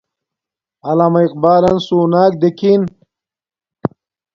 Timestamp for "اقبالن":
1.25-1.77